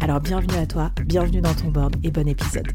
Alors 0.00 0.20
bienvenue 0.20 0.56
à 0.56 0.66
toi, 0.66 0.90
bienvenue 1.04 1.40
dans 1.40 1.54
ton 1.54 1.68
board 1.68 1.96
et 2.04 2.10
bon 2.10 2.28
épisode. 2.28 2.66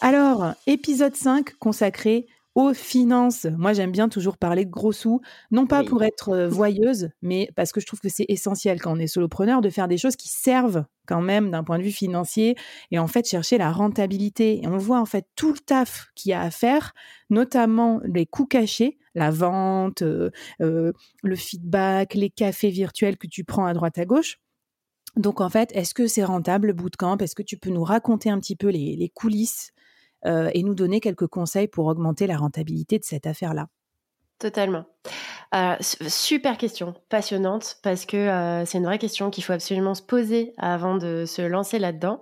Alors, 0.00 0.54
épisode 0.66 1.16
5 1.16 1.58
consacré 1.58 2.26
aux 2.58 2.74
finances. 2.74 3.46
Moi, 3.56 3.72
j'aime 3.72 3.92
bien 3.92 4.08
toujours 4.08 4.36
parler 4.36 4.64
de 4.64 4.70
gros 4.70 4.90
sous, 4.90 5.20
non 5.52 5.68
pas 5.68 5.84
pour 5.84 6.02
être 6.02 6.48
voyeuse, 6.48 7.10
mais 7.22 7.48
parce 7.54 7.70
que 7.70 7.80
je 7.80 7.86
trouve 7.86 8.00
que 8.00 8.08
c'est 8.08 8.26
essentiel 8.26 8.80
quand 8.80 8.96
on 8.96 8.98
est 8.98 9.06
solopreneur 9.06 9.60
de 9.60 9.70
faire 9.70 9.86
des 9.86 9.96
choses 9.96 10.16
qui 10.16 10.28
servent 10.28 10.84
quand 11.06 11.20
même 11.20 11.52
d'un 11.52 11.62
point 11.62 11.78
de 11.78 11.84
vue 11.84 11.92
financier 11.92 12.56
et 12.90 12.98
en 12.98 13.06
fait 13.06 13.28
chercher 13.28 13.58
la 13.58 13.70
rentabilité. 13.70 14.60
Et 14.60 14.66
on 14.66 14.76
voit 14.76 14.98
en 14.98 15.04
fait 15.04 15.24
tout 15.36 15.52
le 15.52 15.58
taf 15.60 16.08
qu'il 16.16 16.30
y 16.30 16.32
a 16.32 16.40
à 16.40 16.50
faire, 16.50 16.94
notamment 17.30 18.00
les 18.04 18.26
coûts 18.26 18.46
cachés, 18.46 18.98
la 19.14 19.30
vente, 19.30 20.02
euh, 20.02 20.30
euh, 20.60 20.92
le 21.22 21.36
feedback, 21.36 22.14
les 22.14 22.28
cafés 22.28 22.70
virtuels 22.70 23.18
que 23.18 23.28
tu 23.28 23.44
prends 23.44 23.66
à 23.66 23.72
droite 23.72 23.98
à 23.98 24.04
gauche. 24.04 24.40
Donc 25.14 25.40
en 25.40 25.48
fait, 25.48 25.70
est-ce 25.76 25.94
que 25.94 26.08
c'est 26.08 26.24
rentable 26.24 26.66
le 26.66 26.72
bootcamp 26.72 27.18
Est-ce 27.18 27.36
que 27.36 27.42
tu 27.44 27.56
peux 27.56 27.70
nous 27.70 27.84
raconter 27.84 28.30
un 28.30 28.40
petit 28.40 28.56
peu 28.56 28.68
les 28.68 29.12
coulisses 29.14 29.70
et 30.24 30.62
nous 30.62 30.74
donner 30.74 31.00
quelques 31.00 31.26
conseils 31.26 31.68
pour 31.68 31.86
augmenter 31.86 32.26
la 32.26 32.36
rentabilité 32.36 32.98
de 32.98 33.04
cette 33.04 33.26
affaire-là. 33.26 33.68
Totalement. 34.38 34.84
Euh, 35.52 35.74
super 35.80 36.58
question, 36.58 36.94
passionnante, 37.08 37.78
parce 37.82 38.06
que 38.06 38.16
euh, 38.16 38.64
c'est 38.64 38.78
une 38.78 38.84
vraie 38.84 38.98
question 38.98 39.30
qu'il 39.30 39.42
faut 39.42 39.52
absolument 39.52 39.94
se 39.94 40.02
poser 40.02 40.54
avant 40.58 40.96
de 40.96 41.24
se 41.26 41.42
lancer 41.42 41.80
là-dedans. 41.80 42.20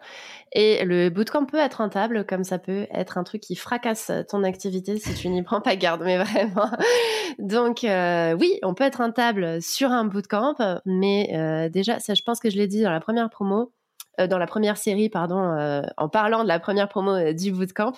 Et 0.53 0.83
le 0.85 1.11
bootcamp 1.11 1.45
peut 1.45 1.59
être 1.59 1.75
rentable, 1.75 2.25
comme 2.25 2.43
ça 2.43 2.59
peut 2.59 2.87
être 2.91 3.19
un 3.19 3.25
truc 3.25 3.43
qui 3.43 3.55
fracasse 3.55 4.11
ton 4.31 4.45
activité 4.45 4.97
si 4.99 5.13
tu 5.13 5.29
n'y 5.29 5.43
prends 5.43 5.61
pas 5.61 5.77
garde, 5.77 6.03
mais 6.03 6.17
vraiment. 6.17 6.71
Donc 7.39 7.81
oui, 7.83 8.59
on 8.63 8.73
peut 8.73 8.85
être 8.85 8.97
rentable 8.97 9.61
sur 9.61 9.91
un 9.91 10.07
bootcamp, 10.07 10.55
mais 10.87 11.69
déjà, 11.71 11.99
ça, 11.99 12.15
je 12.15 12.23
pense 12.23 12.41
que 12.41 12.49
je 12.49 12.57
l'ai 12.57 12.67
dit 12.67 12.83
dans 12.83 12.93
la 12.93 13.01
première 13.01 13.29
promo, 13.29 13.61
euh, 13.61 13.86
dans 14.19 14.39
la 14.39 14.47
première 14.47 14.77
série, 14.77 15.09
pardon, 15.09 15.39
euh, 15.39 15.83
en 15.97 16.09
parlant 16.09 16.43
de 16.43 16.49
la 16.49 16.59
première 16.59 16.89
promo 16.89 17.13
euh, 17.13 17.33
du 17.33 17.53
bootcamp, 17.53 17.93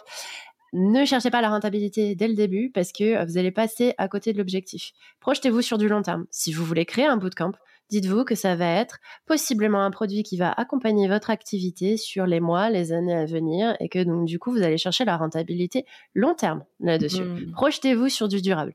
ne 0.72 1.04
cherchez 1.04 1.30
pas 1.30 1.40
la 1.40 1.48
rentabilité 1.48 2.14
dès 2.14 2.28
le 2.28 2.34
début 2.34 2.70
parce 2.70 2.92
que 2.92 3.24
vous 3.24 3.38
allez 3.38 3.50
passer 3.50 3.94
à 3.96 4.08
côté 4.08 4.32
de 4.32 4.38
l'objectif. 4.38 4.92
Projetez-vous 5.20 5.62
sur 5.62 5.78
du 5.78 5.88
long 5.88 6.02
terme. 6.02 6.26
Si 6.30 6.52
vous 6.52 6.64
voulez 6.64 6.84
créer 6.84 7.06
un 7.06 7.16
bootcamp, 7.16 7.52
dites-vous 7.90 8.24
que 8.24 8.34
ça 8.34 8.54
va 8.54 8.66
être 8.66 8.98
possiblement 9.26 9.82
un 9.82 9.90
produit 9.90 10.22
qui 10.22 10.36
va 10.36 10.52
accompagner 10.52 11.08
votre 11.08 11.30
activité 11.30 11.96
sur 11.96 12.26
les 12.26 12.40
mois, 12.40 12.68
les 12.68 12.92
années 12.92 13.14
à 13.14 13.24
venir 13.24 13.76
et 13.80 13.88
que 13.88 14.02
donc 14.02 14.26
du 14.26 14.38
coup 14.38 14.52
vous 14.52 14.62
allez 14.62 14.76
chercher 14.76 15.06
la 15.06 15.16
rentabilité 15.16 15.86
long 16.14 16.34
terme 16.34 16.64
là-dessus. 16.80 17.22
Mmh. 17.22 17.52
Projetez-vous 17.52 18.10
sur 18.10 18.28
du 18.28 18.42
durable. 18.42 18.74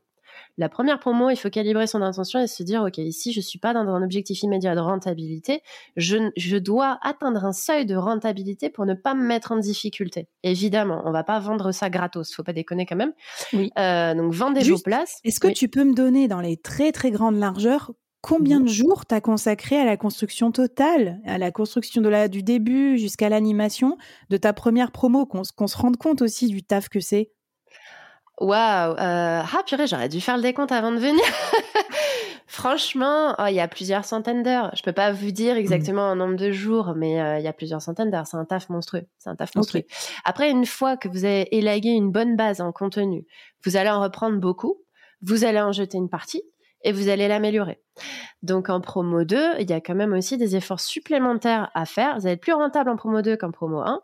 La 0.58 0.68
première 0.68 0.98
promo, 0.98 1.30
il 1.30 1.36
faut 1.36 1.50
calibrer 1.50 1.86
son 1.86 2.02
intention 2.02 2.40
et 2.40 2.46
se 2.46 2.62
dire, 2.62 2.82
OK, 2.82 2.98
ici, 2.98 3.32
je 3.32 3.38
ne 3.38 3.42
suis 3.42 3.58
pas 3.58 3.72
dans 3.72 3.80
un 3.80 4.02
objectif 4.02 4.42
immédiat 4.42 4.74
de 4.74 4.80
rentabilité. 4.80 5.62
Je, 5.96 6.58
dois 6.58 6.98
atteindre 7.02 7.44
un 7.44 7.52
seuil 7.52 7.86
de 7.86 7.96
rentabilité 7.96 8.70
pour 8.70 8.86
ne 8.86 8.94
pas 8.94 9.14
me 9.14 9.26
mettre 9.26 9.52
en 9.52 9.56
difficulté. 9.56 10.28
Évidemment, 10.42 11.02
on 11.04 11.12
va 11.12 11.24
pas 11.24 11.38
vendre 11.40 11.72
ça 11.72 11.90
gratos. 11.90 12.34
Faut 12.34 12.44
pas 12.44 12.52
déconner 12.52 12.86
quand 12.86 12.96
même. 12.96 13.12
Oui. 13.52 13.70
Euh, 13.78 14.14
donc, 14.14 14.32
vendez 14.32 14.62
vos 14.62 14.78
places. 14.78 15.18
Est-ce 15.24 15.40
que 15.40 15.48
tu 15.48 15.68
peux 15.68 15.84
me 15.84 15.94
donner 15.94 16.28
dans 16.28 16.40
les 16.40 16.56
très, 16.56 16.92
très 16.92 17.10
grandes 17.10 17.36
largeurs 17.36 17.92
combien 18.24 18.60
de 18.60 18.68
jours 18.68 19.04
tu 19.04 19.14
as 19.14 19.20
consacré 19.20 19.76
à 19.76 19.84
la 19.84 19.98
construction 19.98 20.50
totale, 20.50 21.20
à 21.26 21.36
la 21.36 21.50
construction 21.50 22.00
de 22.00 22.08
la, 22.08 22.28
du 22.28 22.42
début 22.42 22.96
jusqu'à 22.96 23.28
l'animation 23.28 23.98
de 24.30 24.38
ta 24.38 24.54
première 24.54 24.92
promo, 24.92 25.26
qu'on 25.26 25.44
se 25.44 25.76
rende 25.76 25.98
compte 25.98 26.22
aussi 26.22 26.46
du 26.46 26.62
taf 26.62 26.88
que 26.88 27.00
c'est? 27.00 27.33
Waouh! 28.40 28.92
Euh, 28.92 29.42
ah 29.42 29.62
purée, 29.64 29.86
j'aurais 29.86 30.08
dû 30.08 30.20
faire 30.20 30.36
le 30.36 30.42
décompte 30.42 30.72
avant 30.72 30.90
de 30.90 30.98
venir. 30.98 31.24
Franchement, 32.46 33.34
oh, 33.38 33.44
il 33.48 33.54
y 33.54 33.60
a 33.60 33.68
plusieurs 33.68 34.04
centaines 34.04 34.42
d'heures. 34.42 34.70
Je 34.76 34.82
peux 34.82 34.92
pas 34.92 35.12
vous 35.12 35.30
dire 35.30 35.54
mmh. 35.54 35.58
exactement 35.58 36.02
un 36.02 36.16
nombre 36.16 36.36
de 36.36 36.50
jours, 36.50 36.94
mais 36.96 37.20
euh, 37.20 37.38
il 37.38 37.44
y 37.44 37.48
a 37.48 37.52
plusieurs 37.52 37.80
centaines 37.80 38.10
d'heures. 38.10 38.26
C'est 38.26 38.36
un 38.36 38.44
taf 38.44 38.68
monstrueux. 38.68 39.06
C'est 39.18 39.30
un 39.30 39.36
taf 39.36 39.54
monstrueux. 39.54 39.84
Après, 40.24 40.50
une 40.50 40.66
fois 40.66 40.96
que 40.96 41.08
vous 41.08 41.24
avez 41.24 41.56
élagué 41.56 41.90
une 41.90 42.10
bonne 42.10 42.36
base 42.36 42.60
en 42.60 42.72
contenu, 42.72 43.24
vous 43.64 43.76
allez 43.76 43.90
en 43.90 44.02
reprendre 44.02 44.38
beaucoup. 44.38 44.80
Vous 45.22 45.44
allez 45.44 45.60
en 45.60 45.72
jeter 45.72 45.96
une 45.96 46.10
partie 46.10 46.42
et 46.82 46.92
vous 46.92 47.08
allez 47.08 47.28
l'améliorer. 47.28 47.80
Donc 48.42 48.68
en 48.68 48.80
promo 48.80 49.24
2, 49.24 49.60
il 49.60 49.70
y 49.70 49.72
a 49.72 49.80
quand 49.80 49.94
même 49.94 50.12
aussi 50.12 50.36
des 50.36 50.54
efforts 50.54 50.80
supplémentaires 50.80 51.70
à 51.74 51.86
faire. 51.86 52.18
Vous 52.18 52.26
allez 52.26 52.34
être 52.34 52.42
plus 52.42 52.52
rentable 52.52 52.90
en 52.90 52.96
promo 52.96 53.22
2 53.22 53.36
qu'en 53.36 53.50
promo 53.50 53.78
1. 53.78 54.02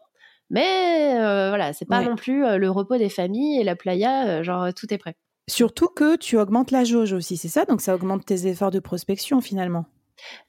Mais 0.51 1.15
euh, 1.15 1.49
voilà, 1.49 1.73
c'est 1.73 1.85
pas 1.85 2.03
non 2.03 2.17
plus 2.17 2.45
euh, 2.45 2.59
le 2.59 2.71
repos 2.71 2.99
des 2.99 3.09
familles 3.09 3.61
et 3.61 3.65
la 3.65 3.77
playa, 3.77 4.27
euh, 4.27 4.43
genre 4.43 4.75
tout 4.75 4.93
est 4.93 4.99
prêt. 4.99 5.17
Surtout 5.49 5.89
que 5.89 6.17
tu 6.17 6.37
augmentes 6.37 6.73
la 6.73 6.85
jauge 6.85 7.13
aussi, 7.13 7.37
c'est 7.37 7.49
ça? 7.49 7.65
Donc 7.65 7.81
ça 7.81 7.95
augmente 7.95 8.27
tes 8.27 8.47
efforts 8.47 8.71
de 8.71 8.81
prospection 8.81 9.41
finalement. 9.41 9.87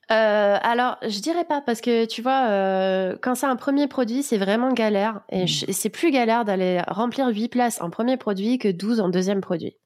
alors, 0.10 0.98
je 1.02 1.20
dirais 1.20 1.46
pas 1.46 1.62
parce 1.62 1.82
que 1.82 2.06
tu 2.06 2.22
vois, 2.22 3.16
quand 3.22 3.36
c'est 3.36 3.46
un 3.46 3.56
premier 3.56 3.88
produit, 3.88 4.22
c'est 4.22 4.38
vraiment 4.38 4.74
galère 4.74 5.22
et, 5.30 5.46
mmh. 5.46 5.70
et 5.70 5.74
c'est 5.74 5.90
plus 5.90 6.12
galère 6.12 6.46
d'aller 6.46 6.82
remplir 6.88 7.28
8 7.30 7.48
places 7.48 7.82
en 7.82 7.90
premier 7.90 8.18
produit 8.18 8.58
que 8.60 8.68
12 8.68 9.00
en 9.00 9.10
deuxième 9.10 9.42
produit. 9.42 9.78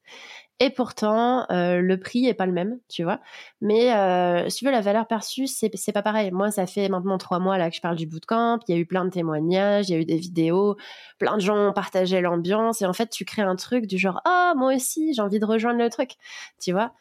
Et 0.58 0.70
pourtant, 0.70 1.44
euh, 1.50 1.82
le 1.82 2.00
prix 2.00 2.26
est 2.26 2.34
pas 2.34 2.46
le 2.46 2.52
même, 2.52 2.78
tu 2.88 3.04
vois. 3.04 3.20
Mais 3.60 3.94
euh, 3.94 4.48
si 4.48 4.58
tu 4.58 4.64
veux, 4.64 4.70
la 4.70 4.80
valeur 4.80 5.06
perçue, 5.06 5.46
c'est, 5.46 5.70
c'est 5.74 5.92
pas 5.92 6.00
pareil. 6.00 6.30
Moi, 6.30 6.50
ça 6.50 6.66
fait 6.66 6.88
maintenant 6.88 7.18
trois 7.18 7.38
mois 7.40 7.58
là 7.58 7.68
que 7.68 7.76
je 7.76 7.82
parle 7.82 7.96
du 7.96 8.06
bootcamp. 8.06 8.60
Il 8.66 8.74
y 8.74 8.78
a 8.78 8.80
eu 8.80 8.86
plein 8.86 9.04
de 9.04 9.10
témoignages, 9.10 9.90
il 9.90 9.92
y 9.92 9.94
a 9.96 10.00
eu 10.00 10.06
des 10.06 10.16
vidéos, 10.16 10.76
plein 11.18 11.36
de 11.36 11.42
gens 11.42 11.68
ont 11.68 11.72
partagé 11.74 12.22
l'ambiance. 12.22 12.80
Et 12.80 12.86
en 12.86 12.94
fait, 12.94 13.10
tu 13.10 13.26
crées 13.26 13.42
un 13.42 13.56
truc 13.56 13.86
du 13.86 13.98
genre, 13.98 14.22
ah, 14.24 14.54
moi 14.56 14.74
aussi, 14.74 15.12
j'ai 15.12 15.20
envie 15.20 15.40
de 15.40 15.44
rejoindre 15.44 15.78
le 15.78 15.90
truc, 15.90 16.12
tu 16.58 16.72
vois? 16.72 16.94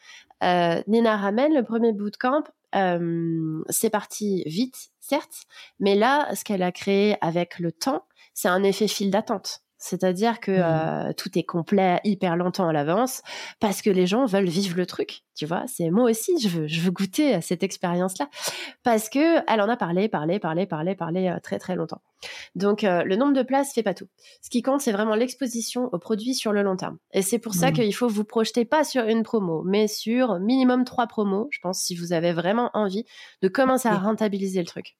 Euh, 0.43 0.81
Nina 0.87 1.15
Ramen, 1.15 1.53
le 1.53 1.63
premier 1.63 1.93
bootcamp, 1.93 2.43
euh, 2.75 3.63
c'est 3.69 3.89
parti 3.89 4.43
vite, 4.45 4.89
certes. 4.99 5.43
Mais 5.79 5.95
là, 5.95 6.33
ce 6.35 6.43
qu'elle 6.43 6.63
a 6.63 6.73
créé 6.73 7.15
avec 7.21 7.59
le 7.59 7.71
temps, 7.71 8.05
c'est 8.33 8.49
un 8.49 8.63
effet 8.63 8.89
file 8.89 9.11
d'attente. 9.11 9.64
C'est-à-dire 9.85 10.39
que 10.39 10.51
mmh. 11.09 11.13
tout 11.13 11.37
est 11.37 11.43
complet 11.43 12.01
hyper 12.03 12.35
longtemps 12.35 12.67
à 12.67 12.73
l'avance 12.73 13.21
parce 13.59 13.81
que 13.81 13.89
les 13.89 14.07
gens 14.07 14.25
veulent 14.25 14.49
vivre 14.49 14.75
le 14.77 14.85
truc. 14.85 15.21
Tu 15.35 15.45
vois, 15.45 15.63
c'est 15.67 15.89
moi 15.89 16.09
aussi, 16.09 16.39
je 16.39 16.47
veux, 16.47 16.67
je 16.67 16.79
veux 16.79 16.91
goûter 16.91 17.33
à 17.33 17.41
cette 17.41 17.61
expérience-là 17.61 18.29
parce 18.83 19.09
que 19.09 19.43
elle 19.51 19.61
en 19.61 19.69
a 19.69 19.77
parlé, 19.77 20.07
parlé, 20.07 20.39
parlé, 20.39 20.65
parlé, 20.65 20.95
parlé 20.95 21.35
très 21.43 21.59
très 21.59 21.75
longtemps. 21.75 22.01
Donc 22.55 22.81
le 22.83 23.15
nombre 23.15 23.33
de 23.33 23.43
places 23.43 23.73
fait 23.73 23.83
pas 23.83 23.93
tout. 23.93 24.07
Ce 24.41 24.49
qui 24.49 24.61
compte, 24.61 24.81
c'est 24.81 24.91
vraiment 24.91 25.15
l'exposition 25.15 25.89
aux 25.91 25.99
produits 25.99 26.33
sur 26.33 26.53
le 26.53 26.63
long 26.63 26.77
terme. 26.77 26.97
Et 27.11 27.21
c'est 27.21 27.39
pour 27.39 27.53
ça 27.53 27.69
mmh. 27.69 27.73
qu'il 27.73 27.95
faut 27.95 28.07
vous 28.07 28.23
projeter 28.23 28.65
pas 28.65 28.83
sur 28.83 29.03
une 29.03 29.23
promo, 29.23 29.61
mais 29.63 29.87
sur 29.87 30.39
minimum 30.39 30.85
trois 30.85 31.07
promos. 31.07 31.47
Je 31.51 31.59
pense 31.61 31.79
si 31.79 31.95
vous 31.95 32.13
avez 32.13 32.33
vraiment 32.33 32.71
envie 32.73 33.05
de 33.41 33.47
commencer 33.47 33.89
à 33.89 33.97
rentabiliser 33.97 34.59
le 34.59 34.67
truc. 34.67 34.95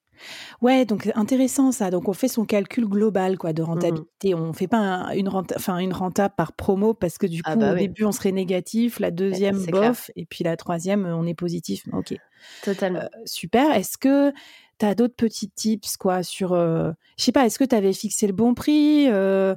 Ouais, 0.62 0.84
donc 0.84 1.10
intéressant 1.14 1.72
ça. 1.72 1.90
Donc 1.90 2.08
on 2.08 2.12
fait 2.12 2.28
son 2.28 2.44
calcul 2.44 2.86
global 2.86 3.38
quoi 3.38 3.52
de 3.52 3.62
mmh 3.62 3.66
rentabilité. 3.66 4.34
On 4.34 4.52
fait 4.52 4.68
pas 4.68 5.10
une 5.14 5.28
renta 5.28 5.54
enfin 5.56 5.78
une 5.78 5.92
renta 5.92 6.28
par 6.28 6.52
promo 6.52 6.94
parce 6.94 7.18
que 7.18 7.26
du 7.26 7.40
ah 7.44 7.54
coup 7.54 7.60
bah 7.60 7.72
au 7.72 7.76
début 7.76 8.04
on 8.04 8.12
serait 8.12 8.32
négatif, 8.32 9.00
la 9.00 9.10
deuxième 9.10 9.64
bof 9.66 10.10
et 10.16 10.26
puis 10.26 10.44
la 10.44 10.56
troisième 10.56 11.06
on 11.06 11.26
est 11.26 11.34
positif. 11.34 11.84
OK. 11.92 12.14
Totalement. 12.62 13.00
Euh, 13.00 13.08
super. 13.24 13.74
Est-ce 13.74 13.98
que 13.98 14.32
tu 14.78 14.86
as 14.86 14.94
d'autres 14.94 15.16
petits 15.16 15.50
tips 15.50 15.96
quoi 15.96 16.22
sur 16.22 16.52
euh, 16.52 16.92
je 17.18 17.24
sais 17.24 17.32
pas, 17.32 17.46
est-ce 17.46 17.58
que 17.58 17.64
tu 17.64 17.74
avais 17.74 17.92
fixé 17.92 18.26
le 18.26 18.32
bon 18.32 18.54
prix 18.54 19.06
euh, 19.08 19.54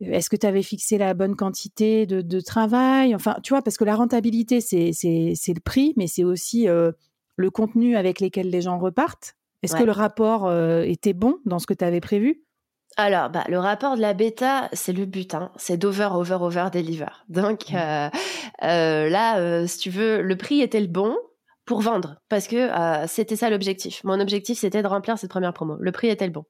est-ce 0.00 0.30
que 0.30 0.36
tu 0.36 0.46
avais 0.46 0.62
fixé 0.62 0.96
la 0.96 1.12
bonne 1.12 1.34
quantité 1.34 2.06
de, 2.06 2.40
travail? 2.40 3.16
Enfin, 3.16 3.36
tu 3.42 3.52
vois, 3.52 3.62
parce 3.62 3.76
que 3.76 3.84
la 3.84 3.96
rentabilité, 3.96 4.60
c'est 4.60 4.92
le 4.92 5.60
prix, 5.60 5.92
mais 5.96 6.06
c'est 6.06 6.22
aussi 6.22 6.68
le 7.38 7.50
contenu 7.50 7.96
avec 7.96 8.20
lequel 8.20 8.50
les 8.50 8.60
gens 8.60 8.78
repartent? 8.78 9.34
Est-ce 9.62 9.74
que 9.74 9.84
le 9.84 9.92
rapport 9.92 10.52
était 10.84 11.14
bon 11.14 11.38
dans 11.44 11.58
ce 11.58 11.66
que 11.66 11.74
tu 11.74 11.84
avais 11.84 12.00
prévu? 12.00 12.44
Alors, 12.96 13.30
bah, 13.30 13.44
le 13.48 13.58
rapport 13.58 13.96
de 13.96 14.00
la 14.00 14.14
bêta, 14.14 14.68
c'est 14.72 14.92
le 14.92 15.04
but, 15.04 15.34
hein. 15.34 15.50
c'est 15.56 15.76
d'over, 15.76 16.10
over, 16.12 16.38
over, 16.40 16.66
deliver. 16.72 17.06
Donc 17.28 17.70
mmh. 17.70 18.10
là, 18.62 19.66
si 19.66 19.78
tu 19.78 19.90
veux, 19.90 20.22
le 20.22 20.36
prix 20.36 20.60
était 20.60 20.80
le 20.80 20.86
bon, 20.86 21.16
pour 21.68 21.82
vendre 21.82 22.16
parce 22.30 22.48
que 22.48 22.56
euh, 22.56 23.06
c'était 23.06 23.36
ça 23.36 23.50
l'objectif. 23.50 24.02
Mon 24.02 24.18
objectif 24.20 24.58
c'était 24.58 24.82
de 24.82 24.86
remplir 24.86 25.18
cette 25.18 25.28
première 25.28 25.52
promo. 25.52 25.76
Le 25.78 25.92
prix 25.92 26.08
était 26.08 26.24
le 26.24 26.32
bon. 26.32 26.44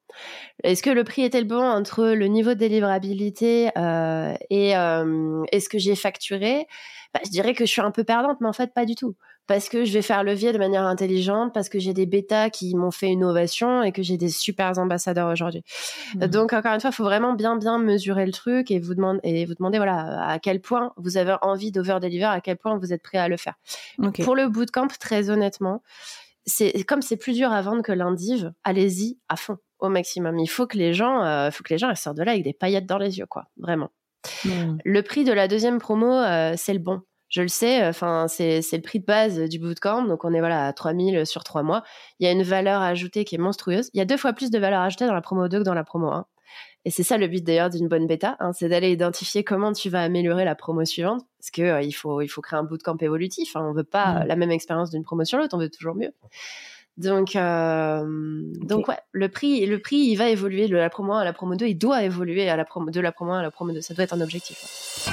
Est-ce 0.62 0.80
que 0.80 0.90
le 0.90 1.02
prix 1.02 1.22
était 1.22 1.40
le 1.40 1.46
bon 1.46 1.60
entre 1.60 2.06
le 2.06 2.26
niveau 2.28 2.50
de 2.50 2.58
délivrabilité 2.60 3.70
euh, 3.76 4.32
et, 4.48 4.76
euh, 4.76 5.42
et, 5.50 5.58
ce 5.58 5.68
que 5.68 5.78
j'ai 5.78 5.96
facturé? 5.96 6.68
Bah, 7.14 7.20
Je 7.24 7.30
dirais 7.30 7.54
que 7.54 7.64
je 7.66 7.70
suis 7.70 7.80
un 7.80 7.90
peu 7.90 8.04
perdante, 8.04 8.38
mais 8.40 8.48
en 8.48 8.52
fait 8.52 8.72
pas 8.72 8.84
du 8.84 8.94
tout 8.94 9.16
parce 9.48 9.70
que 9.70 9.86
je 9.86 9.92
vais 9.94 10.02
faire 10.02 10.22
levier 10.22 10.52
de 10.52 10.58
manière 10.58 10.84
intelligente, 10.84 11.52
parce 11.54 11.70
que 11.70 11.78
j'ai 11.78 11.94
des 11.94 12.04
bêtas 12.04 12.50
qui 12.50 12.76
m'ont 12.76 12.90
fait 12.90 13.08
une 13.08 13.24
ovation 13.24 13.82
et 13.82 13.92
que 13.92 14.02
j'ai 14.02 14.18
des 14.18 14.28
super 14.28 14.78
ambassadeurs 14.78 15.32
aujourd'hui. 15.32 15.64
Mmh. 16.14 16.26
Donc 16.26 16.52
encore 16.52 16.74
une 16.74 16.80
fois, 16.80 16.90
il 16.90 16.94
faut 16.94 17.02
vraiment 17.02 17.32
bien 17.32 17.56
bien 17.56 17.78
mesurer 17.78 18.26
le 18.26 18.32
truc 18.32 18.70
et 18.70 18.78
vous 18.78 18.94
demander 18.94 19.20
et 19.24 19.46
vous 19.46 19.54
demander 19.54 19.78
voilà 19.78 20.22
à 20.28 20.38
quel 20.38 20.60
point 20.60 20.92
vous 20.98 21.16
avez 21.16 21.36
envie 21.40 21.72
d'over 21.72 21.98
deliver, 22.00 22.24
à 22.24 22.42
quel 22.42 22.58
point 22.58 22.76
vous 22.76 22.92
êtes 22.92 23.02
prêt 23.02 23.18
à 23.18 23.28
le 23.28 23.38
faire. 23.38 23.54
Pour 24.22 24.36
le 24.36 24.48
bootcamp, 24.48 24.88
très 25.00 25.30
honnêtement, 25.30 25.82
c'est 26.44 26.84
comme 26.84 27.00
c'est 27.00 27.16
plus 27.16 27.32
dur 27.32 27.50
à 27.50 27.62
vendre 27.62 27.82
que 27.82 27.92
l'indiv, 27.92 28.52
allez-y 28.64 29.18
à 29.30 29.36
fond 29.36 29.56
au 29.78 29.88
maximum. 29.88 30.38
Il 30.38 30.48
faut 30.48 30.66
que 30.66 30.76
les 30.76 30.92
gens, 30.92 31.24
euh, 31.24 31.50
faut 31.50 31.62
que 31.64 31.72
les 31.72 31.78
gens 31.78 31.94
sortent 31.94 32.18
de 32.18 32.22
là 32.22 32.32
avec 32.32 32.44
des 32.44 32.52
paillettes 32.52 32.86
dans 32.86 32.98
les 32.98 33.18
yeux, 33.18 33.26
quoi, 33.26 33.46
vraiment. 33.56 33.90
Mmh. 34.44 34.78
Le 34.84 35.02
prix 35.02 35.24
de 35.24 35.32
la 35.32 35.48
deuxième 35.48 35.78
promo, 35.78 36.12
euh, 36.12 36.54
c'est 36.56 36.72
le 36.72 36.80
bon 36.80 37.02
je 37.28 37.42
le 37.42 37.48
sais, 37.48 37.86
enfin 37.86 38.26
c'est 38.26 38.62
le 38.72 38.80
prix 38.80 39.00
de 39.00 39.04
base 39.04 39.38
du 39.38 39.58
bootcamp, 39.58 40.04
donc 40.06 40.24
on 40.24 40.32
est 40.32 40.38
voilà 40.38 40.66
à 40.66 40.72
3000 40.72 41.26
sur 41.26 41.44
3 41.44 41.62
mois. 41.62 41.84
Il 42.18 42.26
y 42.26 42.26
a 42.26 42.32
une 42.32 42.42
valeur 42.42 42.80
ajoutée 42.80 43.24
qui 43.24 43.34
est 43.34 43.38
monstrueuse. 43.38 43.90
Il 43.92 43.98
y 43.98 44.00
a 44.00 44.06
deux 44.06 44.16
fois 44.16 44.32
plus 44.32 44.50
de 44.50 44.58
valeur 44.58 44.80
ajoutée 44.80 45.06
dans 45.06 45.14
la 45.14 45.20
promo 45.20 45.46
2 45.46 45.58
que 45.58 45.64
dans 45.64 45.74
la 45.74 45.84
promo 45.84 46.08
1. 46.08 46.26
Et 46.86 46.90
c'est 46.90 47.02
ça 47.02 47.18
le 47.18 47.28
but 47.28 47.44
d'ailleurs 47.44 47.68
d'une 47.68 47.86
bonne 47.86 48.06
bêta, 48.06 48.36
hein, 48.40 48.52
c'est 48.54 48.68
d'aller 48.70 48.90
identifier 48.90 49.44
comment 49.44 49.72
tu 49.72 49.90
vas 49.90 50.02
améliorer 50.02 50.46
la 50.46 50.54
promo 50.54 50.86
suivante, 50.86 51.26
parce 51.38 51.50
que 51.50 51.60
euh, 51.60 51.82
il 51.82 51.92
faut 51.92 52.22
il 52.22 52.28
faut 52.28 52.40
créer 52.40 52.58
un 52.58 52.62
bootcamp 52.62 52.96
évolutif. 53.00 53.56
Hein. 53.56 53.66
on 53.68 53.74
veut 53.74 53.84
pas 53.84 54.20
mmh. 54.20 54.26
la 54.26 54.36
même 54.36 54.50
expérience 54.50 54.90
d'une 54.90 55.02
promo 55.02 55.24
sur 55.24 55.36
l'autre, 55.36 55.54
on 55.54 55.60
veut 55.60 55.68
toujours 55.68 55.96
mieux. 55.96 56.12
Donc, 56.98 57.36
euh, 57.36 58.02
donc 58.04 58.88
ouais, 58.88 58.98
le 59.12 59.28
prix, 59.28 59.64
le 59.66 59.78
prix, 59.78 59.98
il 59.98 60.16
va 60.16 60.28
évoluer 60.30 60.66
de 60.66 60.76
la 60.76 60.90
promo 60.90 61.12
1 61.12 61.20
à 61.20 61.24
la 61.24 61.32
promo 61.32 61.54
2, 61.54 61.66
il 61.66 61.78
doit 61.78 62.02
évoluer 62.02 62.48
à 62.48 62.56
la 62.56 62.64
promo, 62.64 62.90
de 62.90 63.00
la 63.00 63.12
promo 63.12 63.32
1 63.32 63.38
à 63.38 63.42
la 63.42 63.52
promo 63.52 63.72
2, 63.72 63.80
ça 63.80 63.94
doit 63.94 64.02
être 64.02 64.14
un 64.14 64.20
objectif. 64.20 65.08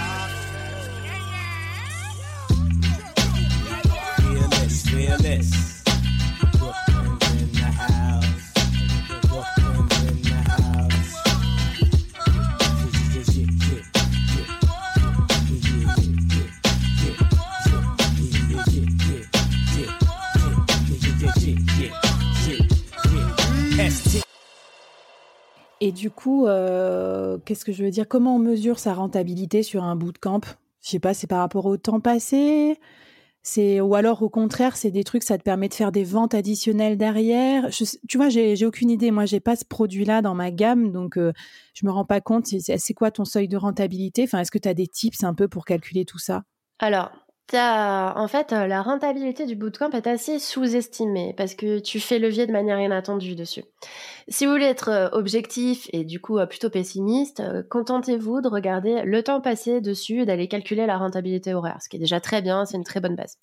Et 25.85 25.91
du 25.91 26.09
coup, 26.09 26.47
euh, 26.47 27.37
qu'est-ce 27.45 27.63
que 27.63 27.71
je 27.71 27.83
veux 27.83 27.91
dire? 27.91 28.07
Comment 28.07 28.37
on 28.37 28.39
mesure 28.39 28.79
sa 28.79 28.95
rentabilité 28.95 29.61
sur 29.61 29.83
un 29.83 29.95
bootcamp? 29.95 30.41
Je 30.81 30.89
sais 30.89 30.97
pas, 30.97 31.13
c'est 31.13 31.27
par 31.27 31.37
rapport 31.37 31.67
au 31.67 31.77
temps 31.77 31.99
passé? 31.99 32.79
C'est 33.43 33.81
ou 33.81 33.93
alors 33.93 34.23
au 34.23 34.29
contraire, 34.29 34.77
c'est 34.77 34.89
des 34.89 35.03
trucs, 35.03 35.21
ça 35.21 35.37
te 35.37 35.43
permet 35.43 35.69
de 35.69 35.75
faire 35.75 35.91
des 35.91 36.03
ventes 36.03 36.33
additionnelles 36.33 36.97
derrière? 36.97 37.69
tu 37.69 38.17
vois, 38.17 38.29
j'ai 38.29 38.65
aucune 38.65 38.89
idée. 38.89 39.11
Moi, 39.11 39.25
j'ai 39.25 39.39
pas 39.39 39.55
ce 39.55 39.63
produit-là 39.63 40.23
dans 40.23 40.33
ma 40.33 40.49
gamme, 40.49 40.91
donc 40.91 41.19
euh, 41.19 41.33
je 41.75 41.85
me 41.85 41.91
rends 41.91 42.03
pas 42.03 42.19
compte. 42.19 42.47
C'est 42.47 42.93
quoi 42.95 43.11
ton 43.11 43.23
seuil 43.23 43.47
de 43.47 43.55
rentabilité? 43.55 44.23
Enfin, 44.23 44.39
est-ce 44.39 44.49
que 44.49 44.57
tu 44.57 44.67
as 44.67 44.73
des 44.73 44.87
tips 44.87 45.23
un 45.23 45.35
peu 45.35 45.47
pour 45.47 45.65
calculer 45.65 46.03
tout 46.03 46.17
ça? 46.17 46.45
Alors, 46.79 47.11
en 47.53 48.27
fait, 48.27 48.53
euh, 48.53 48.67
la 48.67 48.81
rentabilité 48.81 49.45
du 49.45 49.55
bootcamp 49.55 49.91
est 49.91 50.07
assez 50.07 50.39
sous-estimée 50.39 51.33
parce 51.37 51.53
que 51.53 51.79
tu 51.79 51.99
fais 51.99 52.19
levier 52.19 52.47
de 52.47 52.51
manière 52.51 52.79
inattendue 52.79 53.35
dessus. 53.35 53.63
Si 54.27 54.45
vous 54.45 54.51
voulez 54.51 54.65
être 54.65 54.89
euh, 54.89 55.09
objectif 55.11 55.87
et 55.93 56.03
du 56.03 56.19
coup 56.19 56.39
euh, 56.39 56.47
plutôt 56.47 56.69
pessimiste, 56.69 57.43
contentez-vous 57.69 58.41
de 58.41 58.47
regarder 58.47 59.03
le 59.03 59.23
temps 59.23 59.41
passé 59.41 59.81
dessus 59.81 60.21
et 60.21 60.25
d'aller 60.25 60.47
calculer 60.47 60.85
la 60.85 60.97
rentabilité 60.97 61.53
horaire, 61.53 61.77
ce 61.81 61.89
qui 61.89 61.97
est 61.97 61.99
déjà 61.99 62.19
très 62.19 62.41
bien, 62.41 62.65
c'est 62.65 62.77
une 62.77 62.83
très 62.83 62.99
bonne 62.99 63.15
base. 63.15 63.37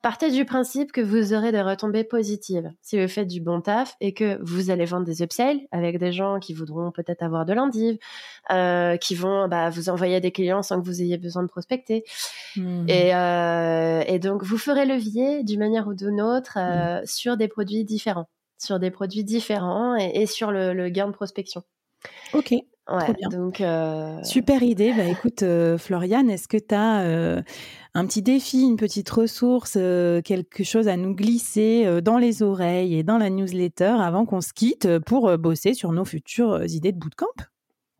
Partez 0.00 0.30
du 0.30 0.44
principe 0.44 0.92
que 0.92 1.00
vous 1.00 1.34
aurez 1.34 1.50
des 1.50 1.60
retombées 1.60 2.04
positives 2.04 2.70
si 2.82 3.00
vous 3.00 3.08
faites 3.08 3.26
du 3.26 3.40
bon 3.40 3.60
taf 3.60 3.96
et 4.00 4.14
que 4.14 4.38
vous 4.42 4.70
allez 4.70 4.84
vendre 4.84 5.04
des 5.04 5.22
upsells 5.22 5.66
avec 5.72 5.98
des 5.98 6.12
gens 6.12 6.38
qui 6.38 6.54
voudront 6.54 6.92
peut-être 6.92 7.24
avoir 7.24 7.44
de 7.44 7.52
l'indiv, 7.52 7.98
euh, 8.52 8.96
qui 8.96 9.16
vont 9.16 9.48
bah, 9.48 9.70
vous 9.70 9.88
envoyer 9.88 10.20
des 10.20 10.30
clients 10.30 10.62
sans 10.62 10.80
que 10.80 10.86
vous 10.86 11.02
ayez 11.02 11.18
besoin 11.18 11.42
de 11.42 11.48
prospecter. 11.48 12.04
Mmh. 12.54 12.86
Euh, 12.88 14.04
et, 14.06 14.20
donc, 14.20 14.44
vous 14.44 14.56
ferez 14.56 14.86
levier 14.86 15.42
d'une 15.42 15.58
manière 15.58 15.88
ou 15.88 15.94
d'une 15.94 16.20
autre 16.20 16.58
euh, 16.58 17.02
mmh. 17.02 17.06
sur 17.06 17.36
des 17.36 17.48
produits 17.48 17.84
différents, 17.84 18.28
sur 18.56 18.78
des 18.78 18.92
produits 18.92 19.24
différents 19.24 19.96
et, 19.96 20.26
sur 20.26 20.52
le, 20.52 20.88
gain 20.90 21.08
de 21.08 21.12
prospection. 21.12 21.64
Ok. 22.34 22.54
Ouais, 22.88 23.14
donc 23.30 23.62
super 24.24 24.62
idée. 24.62 24.92
Bah 24.94 25.04
écoute, 25.04 25.44
Floriane, 25.78 26.30
est-ce 26.30 26.48
que 26.48 26.56
tu 26.56 26.74
as 26.74 27.42
un 27.98 28.06
petit 28.06 28.22
défi, 28.22 28.62
une 28.62 28.76
petite 28.76 29.10
ressource, 29.10 29.74
euh, 29.76 30.22
quelque 30.22 30.62
chose 30.62 30.86
à 30.86 30.96
nous 30.96 31.14
glisser 31.14 31.84
euh, 31.84 32.00
dans 32.00 32.18
les 32.18 32.42
oreilles 32.42 32.96
et 32.96 33.02
dans 33.02 33.18
la 33.18 33.28
newsletter 33.28 33.96
avant 34.00 34.24
qu'on 34.24 34.40
se 34.40 34.52
quitte 34.52 35.00
pour 35.00 35.28
euh, 35.28 35.36
bosser 35.36 35.74
sur 35.74 35.90
nos 35.90 36.04
futures 36.04 36.64
idées 36.66 36.92
de 36.92 36.98
bootcamp? 36.98 37.26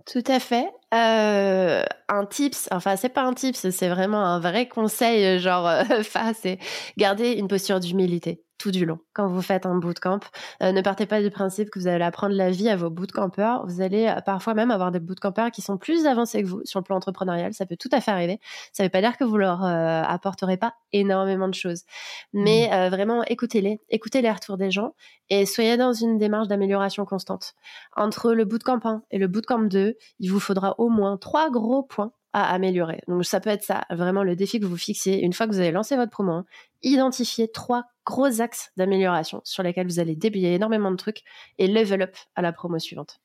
Tout 0.06 0.22
à 0.26 0.38
fait. 0.38 0.70
un 0.92 2.26
tips, 2.30 2.68
enfin 2.70 2.96
c'est 2.96 3.08
pas 3.08 3.22
un 3.22 3.34
tips, 3.34 3.70
c'est 3.70 3.88
vraiment 3.88 4.24
un 4.24 4.40
vrai 4.40 4.68
conseil, 4.68 5.38
genre, 5.38 5.68
c'est 6.40 6.58
garder 6.96 7.32
une 7.32 7.48
posture 7.48 7.80
d'humilité 7.80 8.42
tout 8.58 8.70
du 8.70 8.84
long. 8.84 8.98
Quand 9.14 9.28
vous 9.28 9.40
faites 9.40 9.64
un 9.64 9.76
bootcamp, 9.76 10.20
euh, 10.62 10.72
ne 10.72 10.82
partez 10.82 11.06
pas 11.06 11.22
du 11.22 11.30
principe 11.30 11.70
que 11.70 11.78
vous 11.78 11.86
allez 11.86 12.04
apprendre 12.04 12.34
la 12.34 12.50
vie 12.50 12.68
à 12.68 12.76
vos 12.76 12.90
bootcampers. 12.90 13.64
Vous 13.66 13.80
allez 13.80 14.06
euh, 14.06 14.20
parfois 14.20 14.54
même 14.54 14.70
avoir 14.70 14.90
des 14.90 15.00
bootcampers 15.00 15.50
qui 15.50 15.62
sont 15.62 15.78
plus 15.78 16.06
avancés 16.06 16.42
que 16.42 16.48
vous 16.48 16.60
sur 16.64 16.80
le 16.80 16.84
plan 16.84 16.96
entrepreneurial. 16.96 17.54
Ça 17.54 17.66
peut 17.66 17.76
tout 17.76 17.88
à 17.92 18.00
fait 18.00 18.10
arriver. 18.10 18.40
Ça 18.72 18.82
ne 18.82 18.88
veut 18.88 18.90
pas 18.90 19.00
dire 19.00 19.16
que 19.16 19.24
vous 19.24 19.38
leur 19.38 19.64
euh, 19.64 20.02
apporterez 20.02 20.56
pas 20.56 20.74
énormément 20.92 21.48
de 21.48 21.54
choses. 21.54 21.84
Mais 22.32 22.68
mmh. 22.70 22.90
vraiment, 22.90 23.22
écoutez-les. 23.24 23.80
Écoutez 23.88 24.20
les 24.20 24.30
retours 24.30 24.56
des 24.56 24.70
gens 24.70 24.94
et 25.30 25.46
soyez 25.46 25.76
dans 25.76 25.92
une 25.92 26.18
démarche 26.18 26.48
d'amélioration 26.48 27.04
constante. 27.04 27.54
Entre 27.96 28.32
le 28.32 28.44
bootcamp 28.44 28.80
1 28.82 29.02
et 29.10 29.18
le 29.18 29.28
bootcamp 29.28 29.60
2, 29.60 29.94
il 30.18 30.30
vous 30.30 30.40
faudra 30.40 30.74
au 30.78 30.88
moins 30.88 31.16
trois 31.16 31.50
gros 31.50 31.82
points 31.82 32.12
à 32.32 32.52
améliorer. 32.52 33.00
Donc 33.08 33.24
ça 33.24 33.40
peut 33.40 33.50
être 33.50 33.62
ça, 33.62 33.84
vraiment 33.90 34.22
le 34.22 34.36
défi 34.36 34.60
que 34.60 34.66
vous 34.66 34.76
fixiez 34.76 35.22
une 35.22 35.32
fois 35.32 35.46
que 35.46 35.52
vous 35.52 35.60
avez 35.60 35.70
lancé 35.70 35.96
votre 35.96 36.10
promo. 36.10 36.42
Identifiez 36.82 37.50
trois 37.50 37.84
gros 38.08 38.40
axes 38.40 38.70
d'amélioration 38.78 39.42
sur 39.44 39.62
lesquels 39.62 39.86
vous 39.86 40.00
allez 40.00 40.16
débiller 40.16 40.54
énormément 40.54 40.90
de 40.90 40.96
trucs 40.96 41.22
et 41.58 41.66
level 41.66 42.02
up 42.02 42.16
à 42.36 42.40
la 42.40 42.52
promo 42.52 42.78
suivante. 42.78 43.20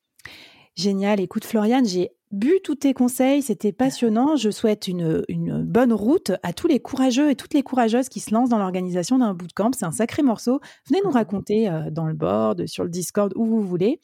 Génial. 0.75 1.21
Écoute, 1.21 1.45
Floriane, 1.45 1.85
j'ai 1.85 2.11
bu 2.33 2.59
tous 2.63 2.75
tes 2.75 2.95
conseils, 2.95 3.43
c'était 3.43 3.71
passionnant. 3.71 4.35
Je 4.35 4.49
souhaite 4.49 4.87
une, 4.87 5.23
bonne 5.63 5.93
route 5.93 6.31
à 6.41 6.51
tous 6.51 6.67
les 6.67 6.79
courageux 6.79 7.29
et 7.29 7.35
toutes 7.35 7.53
les 7.53 7.61
courageuses 7.61 8.09
qui 8.09 8.19
se 8.19 8.33
lancent 8.33 8.49
dans 8.49 8.57
l'organisation 8.57 9.19
d'un 9.19 9.35
bootcamp. 9.35 9.71
C'est 9.77 9.85
un 9.85 9.91
sacré 9.91 10.23
morceau. 10.23 10.59
Venez 10.87 10.99
nous 11.05 11.11
raconter 11.11 11.69
euh, 11.69 11.91
dans 11.91 12.05
le 12.05 12.15
board, 12.15 12.65
sur 12.65 12.83
le 12.83 12.89
Discord, 12.89 13.31
où 13.35 13.45
vous 13.45 13.61
voulez. 13.61 13.99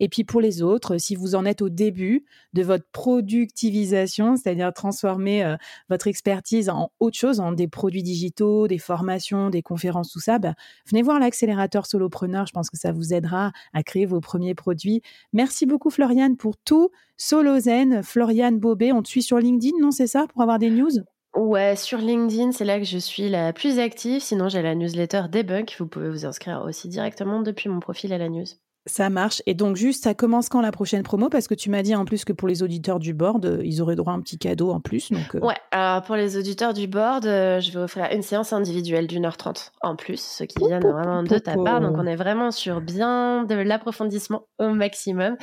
Et 0.00 0.08
puis 0.08 0.24
pour 0.24 0.40
les 0.40 0.62
autres, 0.62 0.96
si 0.96 1.14
vous 1.14 1.34
en 1.34 1.44
êtes 1.44 1.60
au 1.60 1.68
début 1.68 2.24
de 2.54 2.62
votre 2.62 2.86
productivisation, 2.90 4.36
c'est-à-dire 4.36 4.72
transformer 4.72 5.44
euh, 5.44 5.56
votre 5.90 6.06
expertise 6.06 6.70
en 6.70 6.90
autre 7.00 7.18
chose, 7.18 7.38
en 7.38 7.52
des 7.52 7.68
produits 7.68 8.02
digitaux, 8.02 8.66
des 8.66 8.78
formations, 8.78 9.50
des 9.50 9.62
conférences, 9.62 10.10
tout 10.10 10.20
ça, 10.20 10.38
bah, 10.38 10.54
venez 10.86 11.02
voir 11.02 11.20
l'accélérateur 11.20 11.84
solopreneur. 11.84 12.46
Je 12.46 12.52
pense 12.52 12.70
que 12.70 12.78
ça 12.78 12.92
vous 12.92 13.12
aidera 13.12 13.52
à 13.74 13.82
créer 13.82 14.06
vos 14.06 14.20
premiers 14.20 14.54
produits. 14.54 15.02
Merci 15.34 15.66
beaucoup 15.66 15.90
Floriane 15.90 16.38
pour 16.38 16.56
tout 16.56 16.90
Solozen, 17.16 18.02
Floriane 18.02 18.58
Bobé. 18.58 18.92
On 18.92 19.02
te 19.02 19.08
suit 19.08 19.22
sur 19.22 19.38
LinkedIn, 19.38 19.76
non, 19.80 19.90
c'est 19.90 20.06
ça, 20.06 20.26
pour 20.32 20.42
avoir 20.42 20.58
des 20.58 20.70
news? 20.70 20.90
Ouais, 21.36 21.74
sur 21.74 21.98
LinkedIn, 21.98 22.52
c'est 22.52 22.64
là 22.64 22.78
que 22.78 22.84
je 22.84 22.98
suis 22.98 23.28
la 23.28 23.52
plus 23.52 23.78
active. 23.78 24.20
Sinon, 24.20 24.48
j'ai 24.48 24.62
la 24.62 24.74
newsletter 24.74 25.22
Debunk. 25.30 25.74
Vous 25.80 25.86
pouvez 25.88 26.08
vous 26.08 26.24
inscrire 26.26 26.62
aussi 26.64 26.88
directement 26.88 27.42
depuis 27.42 27.68
mon 27.68 27.80
profil 27.80 28.12
à 28.12 28.18
la 28.18 28.28
news. 28.28 28.44
Ça 28.86 29.08
marche. 29.08 29.42
Et 29.46 29.54
donc, 29.54 29.76
juste, 29.76 30.04
ça 30.04 30.12
commence 30.12 30.50
quand 30.50 30.60
la 30.60 30.70
prochaine 30.70 31.02
promo? 31.02 31.30
Parce 31.30 31.48
que 31.48 31.54
tu 31.54 31.70
m'as 31.70 31.82
dit 31.82 31.96
en 31.96 32.04
plus 32.04 32.26
que 32.26 32.34
pour 32.34 32.46
les 32.46 32.62
auditeurs 32.62 32.98
du 32.98 33.14
board, 33.14 33.46
euh, 33.46 33.62
ils 33.64 33.80
auraient 33.80 33.96
droit 33.96 34.12
à 34.12 34.16
un 34.16 34.20
petit 34.20 34.36
cadeau 34.36 34.72
en 34.72 34.80
plus. 34.80 35.10
Donc, 35.10 35.34
euh. 35.34 35.40
Ouais, 35.40 35.56
alors 35.70 36.02
pour 36.02 36.16
les 36.16 36.36
auditeurs 36.36 36.74
du 36.74 36.86
board, 36.86 37.24
euh, 37.24 37.60
je 37.60 37.72
vais 37.72 37.78
offrir 37.78 38.08
une 38.12 38.20
séance 38.20 38.52
individuelle 38.52 39.06
d'une 39.06 39.24
heure 39.24 39.38
trente 39.38 39.72
en 39.80 39.96
plus, 39.96 40.20
ceux 40.20 40.44
qui 40.44 40.58
viennent 40.58 40.82
vraiment 40.82 41.22
de 41.22 41.38
ta 41.38 41.56
part. 41.56 41.80
Donc, 41.80 41.96
on 41.96 42.06
est 42.06 42.14
vraiment 42.16 42.50
sur 42.50 42.82
bien 42.82 43.44
de 43.44 43.54
l'approfondissement 43.54 44.42
au 44.58 44.68
maximum. 44.68 45.38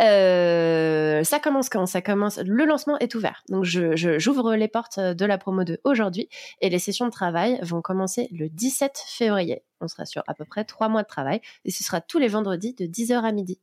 Euh, 0.00 1.24
ça 1.24 1.38
commence 1.38 1.68
quand? 1.68 1.86
Ça 1.86 2.00
commence. 2.00 2.38
Le 2.38 2.64
lancement 2.64 2.98
est 2.98 3.14
ouvert. 3.14 3.42
Donc, 3.48 3.64
je, 3.64 4.18
j'ouvre 4.18 4.54
les 4.54 4.68
portes 4.68 4.98
de 4.98 5.24
la 5.24 5.38
promo 5.38 5.64
de 5.64 5.80
aujourd'hui 5.84 6.28
et 6.60 6.70
les 6.70 6.78
sessions 6.78 7.06
de 7.06 7.10
travail 7.10 7.58
vont 7.62 7.82
commencer 7.82 8.28
le 8.32 8.48
17 8.48 9.02
février. 9.06 9.62
On 9.80 9.88
sera 9.88 10.06
sur 10.06 10.22
à 10.26 10.34
peu 10.34 10.44
près 10.44 10.64
trois 10.64 10.88
mois 10.88 11.02
de 11.02 11.08
travail 11.08 11.40
et 11.64 11.70
ce 11.70 11.84
sera 11.84 12.00
tous 12.00 12.18
les 12.18 12.28
vendredis 12.28 12.74
de 12.74 12.86
10h 12.86 13.22
à 13.22 13.32
midi. 13.32 13.58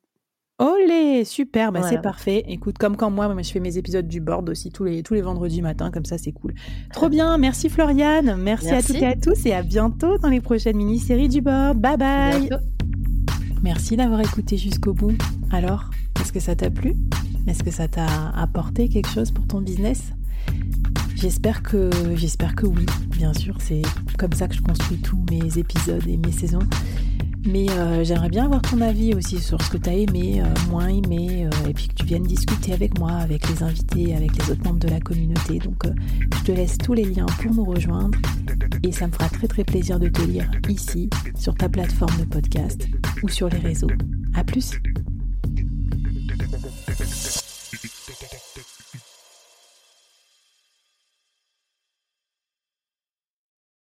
Olé, 0.58 1.26
super, 1.26 1.74
bah 1.74 1.82
c'est 1.84 2.02
parfait. 2.02 2.46
Écoute, 2.48 2.78
comme 2.78 2.96
quand 2.96 3.12
moi, 3.12 3.34
je 3.42 3.52
fais 3.52 3.60
mes 3.60 3.78
épisodes 3.78 4.08
du 4.08 4.22
board 4.22 4.50
aussi 4.50 4.72
tous 4.72 4.86
les, 4.86 5.04
tous 5.04 5.14
les 5.14 5.22
vendredis 5.22 5.62
matin, 5.62 5.92
comme 5.92 6.06
ça 6.06 6.18
c'est 6.18 6.32
cool. 6.32 6.54
Trop 6.94 7.10
bien, 7.10 7.38
merci 7.38 7.68
Floriane, 7.68 8.38
merci, 8.38 8.70
à 8.70 8.82
toutes 8.82 8.96
et 8.96 9.06
à 9.06 9.16
tous 9.18 9.46
et 9.46 9.54
à 9.54 9.64
bientôt 9.64 10.18
dans 10.18 10.30
les 10.30 10.40
prochaines 10.40 10.78
mini-séries 10.78 11.28
du 11.28 11.42
board. 11.42 11.78
Bye 11.78 11.98
bye. 11.98 12.50
Merci 13.64 13.98
d'avoir 13.98 14.22
écouté 14.22 14.56
jusqu'au 14.56 14.94
bout. 14.94 15.18
Alors, 15.52 15.90
est-ce 16.26 16.34
que 16.34 16.40
ça 16.40 16.56
t'a 16.56 16.72
plu? 16.72 16.96
Est-ce 17.46 17.64
que 17.64 17.70
ça 17.70 17.88
t'a 17.88 18.30
apporté 18.30 18.90
quelque 18.90 19.10
chose 19.10 19.30
pour 19.30 19.46
ton 19.46 19.62
business? 19.62 20.12
J'espère 21.14 21.62
que 21.62 21.92
j'espère 22.16 22.56
que 22.56 22.66
oui, 22.66 22.88
bien 23.12 23.32
sûr, 23.32 23.58
c'est 23.60 23.84
comme 24.18 24.34
ça 24.34 24.48
que 24.48 24.56
je 24.56 24.62
construis 24.64 24.98
tous 24.98 25.24
mes 25.30 25.60
épisodes 25.60 26.02
et 26.08 26.18
mes 26.18 26.32
saisons. 26.32 26.68
Mais 27.48 27.70
euh, 27.70 28.04
j'aimerais 28.04 28.30
bien 28.30 28.46
avoir 28.46 28.64
ton 28.64 28.82
avis 28.82 29.14
aussi 29.14 29.40
sur 29.40 29.62
ce 29.62 29.70
que 29.70 29.78
tu 29.78 29.88
as 29.88 29.94
aimé, 29.94 30.42
euh, 30.42 30.48
moins 30.72 30.88
aimé, 30.88 31.46
euh, 31.46 31.70
et 31.70 31.74
puis 31.74 31.90
que 31.90 31.94
tu 31.94 32.06
viennes 32.08 32.24
discuter 32.24 32.74
avec 32.74 32.98
moi, 32.98 33.12
avec 33.12 33.48
les 33.48 33.62
invités, 33.62 34.16
avec 34.16 34.32
les 34.36 34.52
autres 34.52 34.64
membres 34.64 34.80
de 34.80 34.90
la 34.90 35.00
communauté. 35.00 35.60
Donc 35.60 35.84
je 36.40 36.44
te 36.44 36.52
laisse 36.54 36.80
tous 36.80 36.96
les 36.96 37.06
liens 37.06 37.28
pour 37.44 37.54
nous 37.54 37.66
rejoindre 37.66 38.18
et 38.82 38.92
ça 38.92 39.06
me 39.06 39.12
fera 39.12 39.30
très 39.30 39.48
très 39.48 39.64
plaisir 39.64 40.00
de 40.00 40.08
te 40.08 40.24
lire 40.24 40.50
ici, 40.70 41.08
sur 41.38 41.54
ta 41.54 41.70
plateforme 41.70 42.18
de 42.18 42.26
podcast 42.26 42.88
ou 43.22 43.30
sur 43.30 43.48
les 43.48 43.60
réseaux. 43.60 43.92
A 44.34 44.44
plus 44.44 44.72